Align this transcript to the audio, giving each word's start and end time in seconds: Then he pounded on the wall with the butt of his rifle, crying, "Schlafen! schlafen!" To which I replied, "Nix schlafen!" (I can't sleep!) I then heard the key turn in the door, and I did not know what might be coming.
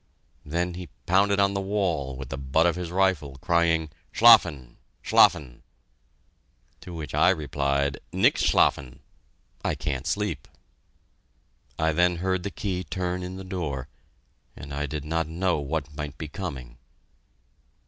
Then 0.43 0.73
he 0.73 0.89
pounded 1.05 1.39
on 1.39 1.53
the 1.53 1.61
wall 1.61 2.15
with 2.15 2.29
the 2.29 2.37
butt 2.39 2.65
of 2.65 2.75
his 2.75 2.89
rifle, 2.89 3.37
crying, 3.37 3.91
"Schlafen! 4.11 4.77
schlafen!" 5.03 5.61
To 6.79 6.91
which 6.95 7.13
I 7.13 7.29
replied, 7.29 7.99
"Nix 8.11 8.41
schlafen!" 8.41 9.01
(I 9.63 9.75
can't 9.75 10.07
sleep!) 10.07 10.47
I 11.77 11.91
then 11.93 12.15
heard 12.15 12.41
the 12.41 12.49
key 12.49 12.83
turn 12.83 13.21
in 13.21 13.35
the 13.37 13.43
door, 13.43 13.89
and 14.55 14.73
I 14.73 14.87
did 14.87 15.05
not 15.05 15.27
know 15.27 15.59
what 15.59 15.95
might 15.95 16.17
be 16.17 16.27
coming. 16.27 16.79